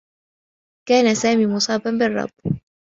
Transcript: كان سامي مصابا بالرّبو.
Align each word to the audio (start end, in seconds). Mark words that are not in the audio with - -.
كان 0.87 1.15
سامي 1.15 1.47
مصابا 1.47 1.89
بالرّبو. 1.91 2.59